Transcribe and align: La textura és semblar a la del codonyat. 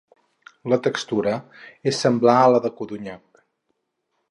La 0.71 0.79
textura 0.87 1.33
és 1.93 2.01
semblar 2.07 2.37
a 2.47 2.49
la 2.55 2.65
del 2.67 2.75
codonyat. 2.83 3.45